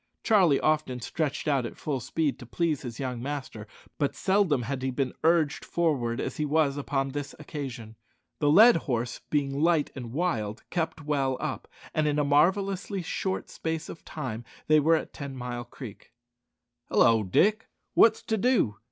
Charlie 0.23 0.59
often 0.59 0.99
stretched 0.99 1.47
out 1.47 1.63
at 1.63 1.77
full 1.77 1.99
speed 1.99 2.39
to 2.39 2.47
please 2.47 2.81
his 2.81 2.99
young 2.99 3.21
master, 3.21 3.67
but 3.99 4.15
seldom 4.15 4.63
had 4.63 4.81
he 4.81 4.89
been 4.89 5.13
urged 5.23 5.63
forward 5.63 6.19
as 6.19 6.37
he 6.37 6.43
was 6.43 6.75
upon 6.75 7.09
this 7.09 7.35
occasion. 7.37 7.95
The 8.39 8.49
led 8.49 8.75
horse 8.89 9.21
being 9.29 9.59
light 9.61 9.91
and 9.95 10.11
wild, 10.11 10.63
kept 10.71 11.05
well 11.05 11.37
up, 11.39 11.67
and 11.93 12.07
in 12.07 12.17
a 12.17 12.23
marvellously 12.25 13.03
short 13.03 13.47
space 13.51 13.89
of 13.89 14.03
time 14.03 14.43
they 14.65 14.79
were 14.79 14.95
at 14.95 15.13
Ten 15.13 15.35
mile 15.35 15.65
Creek. 15.65 16.11
"Hallo, 16.89 17.21
Dick, 17.21 17.67
wot's 17.93 18.23
to 18.23 18.37
do?" 18.39 18.77